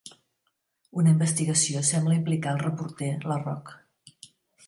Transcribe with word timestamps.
Una 1.01 1.11
investigació 1.15 1.83
sembla 1.89 2.17
implicar 2.21 2.53
el 2.57 2.61
reporter, 2.63 3.09
LaRoque. 3.33 3.79